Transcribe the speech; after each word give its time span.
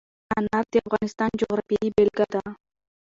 انار 0.37 0.65
د 0.71 0.73
افغانستان 0.85 1.29
د 1.33 1.37
جغرافیې 1.41 1.87
بېلګه 1.95 2.25
ده. 2.33 2.43